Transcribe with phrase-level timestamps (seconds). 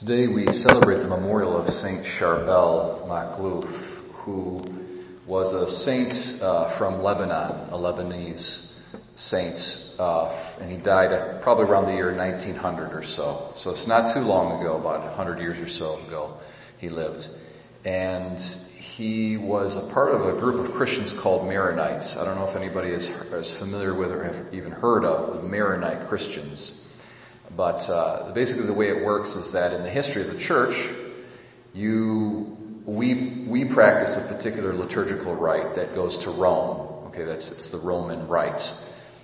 [0.00, 3.66] Today we celebrate the memorial of Saint Charbel Makhlouf,
[4.24, 4.62] who
[5.26, 8.80] was a saint uh, from Lebanon, a Lebanese
[9.14, 13.52] saint, uh, and he died probably around the year 1900 or so.
[13.56, 16.38] So it's not too long ago, about 100 years or so ago,
[16.78, 17.28] he lived.
[17.84, 22.18] And he was a part of a group of Christians called Maronites.
[22.18, 25.46] I don't know if anybody is, is familiar with or have even heard of the
[25.46, 26.86] Maronite Christians.
[27.56, 30.74] But uh, basically, the way it works is that in the history of the church,
[31.74, 33.14] you we
[33.46, 37.06] we practice a particular liturgical rite that goes to Rome.
[37.08, 38.72] Okay, that's it's the Roman rite.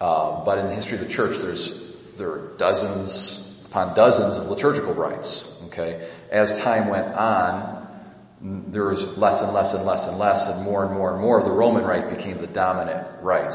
[0.00, 4.48] Uh, but in the history of the church, there's there are dozens upon dozens of
[4.48, 5.46] liturgical rites.
[5.66, 7.86] Okay, as time went on,
[8.40, 11.42] there was less and less and less and less, and more and more and more.
[11.42, 13.54] The Roman rite became the dominant rite.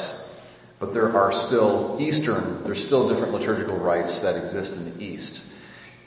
[0.80, 5.54] But there are still Eastern, there's still different liturgical rites that exist in the East.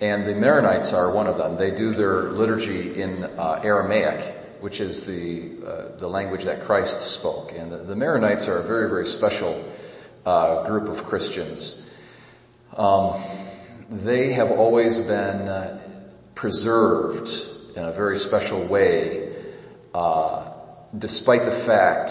[0.00, 1.56] And the Maronites are one of them.
[1.56, 4.20] They do their liturgy in uh, Aramaic,
[4.60, 7.52] which is the, uh, the language that Christ spoke.
[7.56, 9.64] And the, the, Maronites are a very, very special
[10.26, 11.84] uh, group of Christians.
[12.76, 13.20] Um,
[13.90, 15.80] they have always been uh,
[16.34, 17.30] preserved
[17.74, 19.34] in a very special way,
[19.94, 20.52] uh,
[20.96, 22.10] despite the fact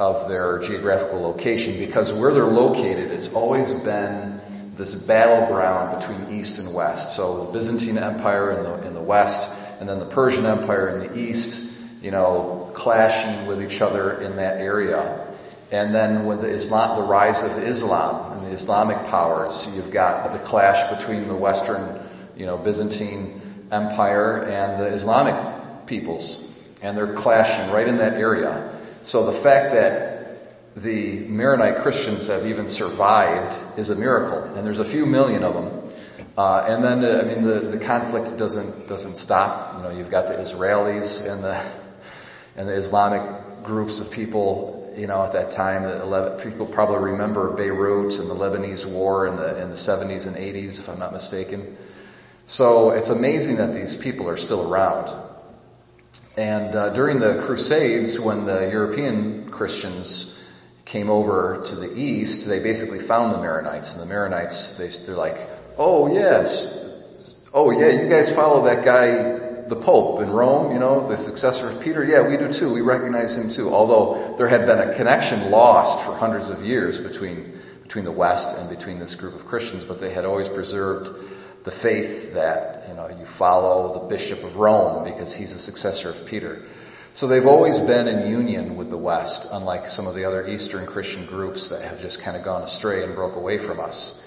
[0.00, 4.40] of their geographical location because where they're located, it's always been
[4.76, 7.14] this battleground between East and West.
[7.14, 11.06] So the Byzantine Empire in the, in the West and then the Persian Empire in
[11.06, 15.26] the East, you know, clashing with each other in that area.
[15.70, 20.32] And then with the Islam, the rise of Islam and the Islamic powers, you've got
[20.32, 22.00] the clash between the Western,
[22.36, 26.46] you know, Byzantine Empire and the Islamic peoples.
[26.80, 28.79] And they're clashing right in that area.
[29.02, 30.20] So the fact that
[30.76, 35.54] the Maronite Christians have even survived is a miracle, and there's a few million of
[35.54, 35.92] them.
[36.36, 39.76] Uh, and then, uh, I mean, the, the conflict doesn't doesn't stop.
[39.76, 41.60] You know, you've got the Israelis and the
[42.56, 44.94] and the Islamic groups of people.
[44.96, 49.36] You know, at that time, the people probably remember Beirut and the Lebanese War in
[49.36, 51.76] the in the 70s and 80s, if I'm not mistaken.
[52.46, 55.12] So it's amazing that these people are still around.
[56.36, 60.36] And uh, during the Crusades, when the European Christians
[60.84, 65.16] came over to the east, they basically found the Maronites, and the Maronites they, they're
[65.16, 65.38] like,
[65.76, 66.80] "Oh yes,
[67.52, 71.68] oh yeah, you guys follow that guy, the Pope in Rome, you know, the successor
[71.68, 72.04] of Peter.
[72.04, 72.72] Yeah, we do too.
[72.72, 73.72] We recognize him too.
[73.72, 78.56] Although there had been a connection lost for hundreds of years between between the West
[78.56, 81.10] and between this group of Christians, but they had always preserved
[81.64, 86.10] the faith that, you know, you follow the Bishop of Rome because he's a successor
[86.10, 86.62] of Peter.
[87.12, 90.86] So they've always been in union with the West, unlike some of the other Eastern
[90.86, 94.24] Christian groups that have just kind of gone astray and broke away from us.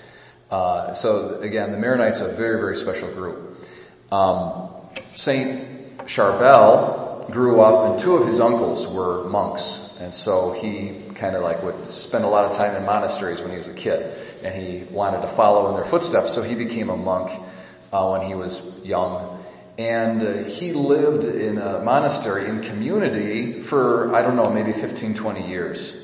[0.52, 3.66] Uh, so again, the Maronites are a very, very special group.
[4.12, 4.70] Um,
[5.16, 11.36] Saint Charbel grew up, and two of his uncles were monks, and so he kind
[11.36, 14.14] of like would spend a lot of time in monasteries when he was a kid
[14.44, 16.34] and he wanted to follow in their footsteps.
[16.34, 17.32] So he became a monk
[17.92, 19.44] uh, when he was young.
[19.78, 25.16] And uh, he lived in a monastery in community for, I don't know, maybe 15,
[25.16, 26.00] 20 years.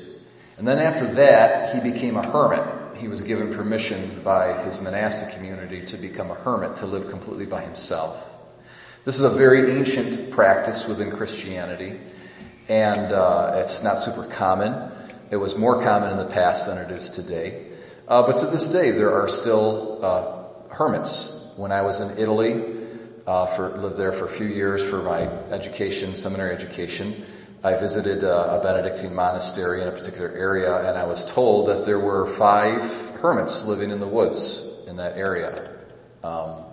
[0.58, 2.98] And then after that, he became a hermit.
[2.98, 7.46] He was given permission by his monastic community to become a hermit, to live completely
[7.46, 8.22] by himself.
[9.04, 11.98] This is a very ancient practice within Christianity,
[12.68, 14.92] and uh, it's not super common.
[15.30, 17.69] It was more common in the past than it is today.
[18.10, 21.52] Uh, but to this day, there are still uh, hermits.
[21.56, 22.60] When I was in Italy,
[23.24, 27.14] uh, for lived there for a few years for my education, seminary education.
[27.62, 31.84] I visited uh, a Benedictine monastery in a particular area, and I was told that
[31.84, 32.82] there were five
[33.20, 35.70] hermits living in the woods in that area.
[36.24, 36.64] Um,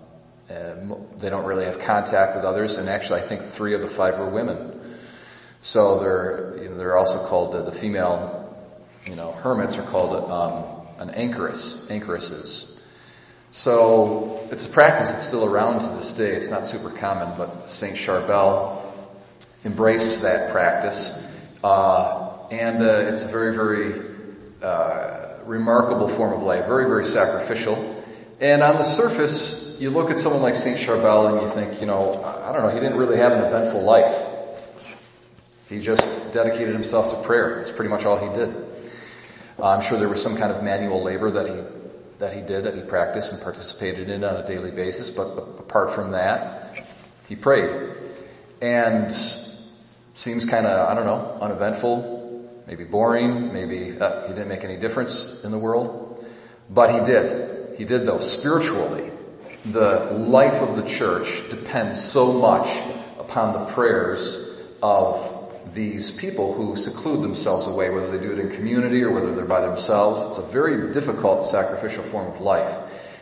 [0.48, 4.18] they don't really have contact with others, and actually, I think three of the five
[4.18, 4.98] were women.
[5.62, 8.58] So they're you know, they're also called uh, the female,
[9.06, 12.82] you know, hermits are called um, an anchoress, anchoresses.
[13.50, 16.32] So it's a practice that's still around to this day.
[16.32, 18.82] It's not super common, but Saint Charbel
[19.64, 21.24] embraced that practice,
[21.64, 24.16] uh, and uh, it's a very, very
[24.62, 27.96] uh, remarkable form of life, very, very sacrificial.
[28.40, 31.88] And on the surface, you look at someone like Saint Charbel and you think, you
[31.88, 34.26] know, I don't know, he didn't really have an eventful life.
[35.70, 37.58] He just dedicated himself to prayer.
[37.58, 38.54] That's pretty much all he did.
[39.60, 41.64] Uh, I'm sure there was some kind of manual labor that he
[42.20, 45.10] that he did, that he practiced and participated in on a daily basis.
[45.10, 45.28] But
[45.60, 46.84] apart from that,
[47.28, 47.96] he prayed,
[48.62, 49.12] and
[50.14, 54.78] seems kind of I don't know uneventful, maybe boring, maybe uh, he didn't make any
[54.78, 56.26] difference in the world,
[56.70, 57.78] but he did.
[57.78, 59.12] He did though spiritually.
[59.66, 62.68] the life of the church depends so much
[63.20, 64.38] upon the prayers
[64.82, 65.37] of
[65.74, 69.46] these people who seclude themselves away, whether they do it in community or whether they're
[69.46, 70.24] by themselves.
[70.24, 72.76] It's a very difficult sacrificial form of life.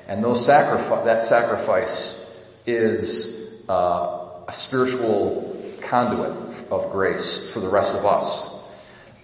[0.07, 2.21] And those sacrifice, that sacrifice
[2.65, 6.31] is uh, a spiritual conduit
[6.71, 8.53] of grace for the rest of us.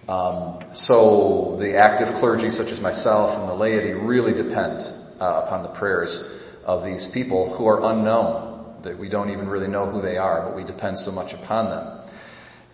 [0.08, 4.80] Um, so the active clergy, such as myself and the laity, really depend
[5.20, 6.20] uh, upon the prayers
[6.64, 8.50] of these people who are unknown.
[8.82, 11.70] That we don't even really know who they are, but we depend so much upon
[11.70, 12.00] them.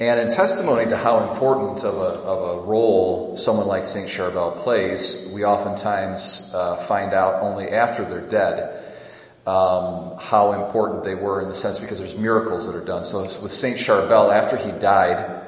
[0.00, 4.62] And in testimony to how important of a, of a role someone like Saint Charbel
[4.62, 8.84] plays, we oftentimes uh, find out only after they're dead
[9.48, 13.02] um, how important they were in the sense because there's miracles that are done.
[13.02, 15.42] So with Saint Charbel, after he died,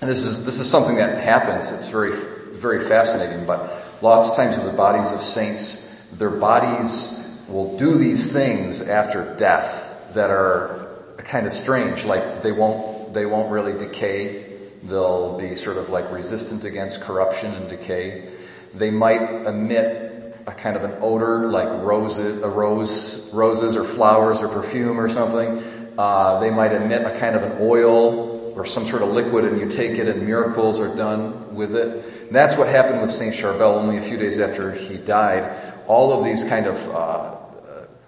[0.00, 1.70] and this is this is something that happens.
[1.70, 2.12] It's very
[2.54, 3.46] very fascinating.
[3.46, 3.70] But
[4.00, 9.36] lots of times with the bodies of saints, their bodies will do these things after
[9.36, 10.88] death that are
[11.18, 12.04] kind of strange.
[12.04, 14.58] Like they won't they won't really decay.
[14.82, 18.32] They'll be sort of like resistant against corruption and decay.
[18.74, 24.40] They might emit a kind of an odor like roses, a rose, roses or flowers
[24.40, 25.94] or perfume or something.
[25.98, 29.60] Uh, they might emit a kind of an oil or some sort of liquid and
[29.60, 32.04] you take it and miracles are done with it.
[32.26, 35.74] And that's what happened with Saint Charbel only a few days after he died.
[35.86, 37.36] All of these kind of uh,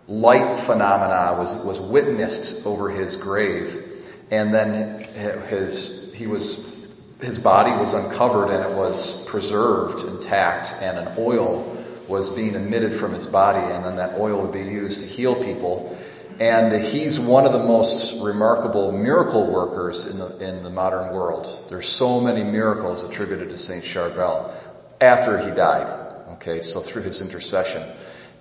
[0.08, 3.91] light phenomena was, was witnessed over his grave
[4.32, 5.04] and then
[5.48, 6.72] his he was
[7.20, 12.94] his body was uncovered and it was preserved intact and an oil was being emitted
[12.94, 15.96] from his body and then that oil would be used to heal people.
[16.40, 21.66] And he's one of the most remarkable miracle workers in the in the modern world.
[21.68, 24.50] There's so many miracles attributed to Saint Charbel
[25.00, 25.98] after he died
[26.34, 27.82] okay so through his intercession.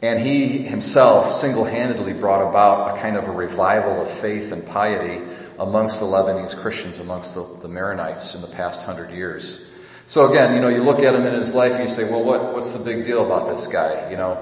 [0.02, 5.24] And he himself single-handedly brought about a kind of a revival of faith and piety
[5.62, 9.64] amongst the Lebanese Christians, amongst the, the Maronites in the past hundred years.
[10.08, 12.24] So again, you know, you look at him in his life and you say, well,
[12.24, 14.10] what, what's the big deal about this guy?
[14.10, 14.34] You know,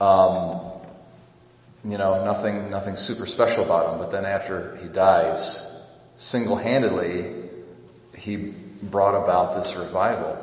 [0.00, 3.98] um, you know, nothing, nothing super special about him.
[3.98, 5.70] But then after he dies,
[6.16, 7.30] single-handedly,
[8.16, 10.38] he brought about this revival.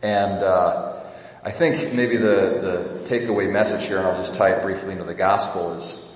[0.00, 0.96] And, uh,
[1.42, 5.04] I think maybe the, the takeaway message here, and I'll just tie it briefly into
[5.04, 6.09] the gospel, is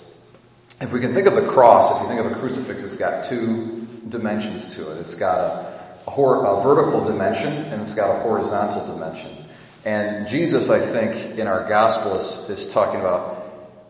[0.81, 3.27] if we can think of the cross, if you think of a crucifix, it's got
[3.27, 5.01] two dimensions to it.
[5.01, 5.73] It's got a,
[6.07, 9.31] a, hor- a vertical dimension and it's got a horizontal dimension.
[9.85, 13.45] And Jesus, I think, in our gospel is, is talking about,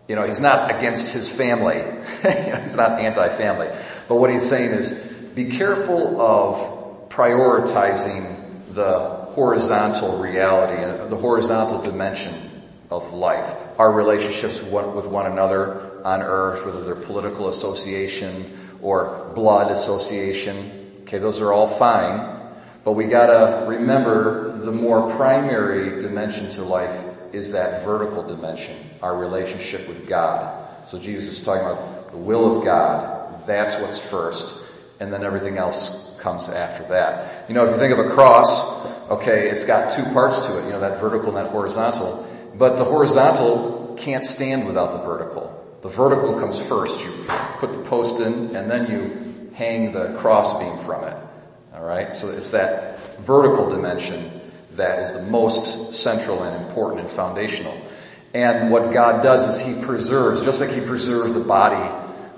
[0.09, 1.77] you know, he's not against his family.
[2.63, 3.69] he's not anti-family.
[4.09, 8.99] But what he's saying is, be careful of prioritizing the
[9.35, 12.33] horizontal reality and the horizontal dimension
[12.95, 13.57] of life.
[13.79, 21.01] Our relationships with one another, on earth, whether they're political association or blood association.
[21.03, 22.41] Okay, those are all fine.
[22.85, 29.17] But we gotta remember the more primary dimension to life is that vertical dimension, our
[29.17, 30.65] relationship with God.
[30.87, 33.47] So Jesus is talking about the will of God.
[33.47, 34.71] That's what's first.
[35.01, 37.49] And then everything else comes after that.
[37.49, 40.67] You know, if you think of a cross, okay, it's got two parts to it,
[40.67, 42.31] you know, that vertical and that horizontal.
[42.57, 45.61] But the horizontal can't stand without the vertical.
[45.83, 47.05] The vertical comes first.
[47.05, 47.13] You
[47.59, 51.17] put the post in and then you hang the crossbeam from it.
[51.75, 52.17] Alright?
[52.17, 54.23] So it's that vertical dimension
[54.77, 57.77] that is the most central and important and foundational.
[58.33, 61.89] And what God does is He preserves, just like He preserved the body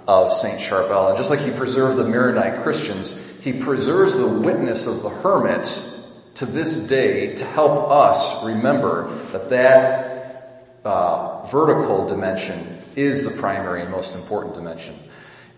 [0.07, 4.87] of Saint Charbel, and just like He preserved the Maronite Christians, He preserves the witness
[4.87, 5.65] of the hermit
[6.35, 10.16] to this day to help us remember that that
[10.87, 14.95] uh, vertical dimension is the primary and most important dimension.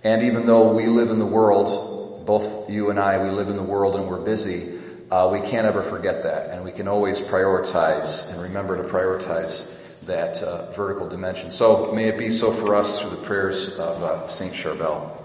[0.03, 3.57] And even though we live in the world, both you and I, we live in
[3.57, 4.79] the world and we're busy,
[5.11, 6.51] uh, we can't ever forget that.
[6.51, 9.75] And we can always prioritize and remember to prioritize
[10.07, 11.51] that uh, vertical dimension.
[11.51, 15.18] So may it be so for us through the prayers of uh, Saint Charbel.